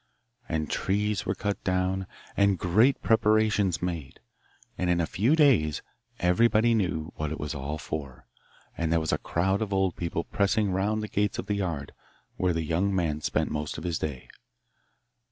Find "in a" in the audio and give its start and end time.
4.89-5.05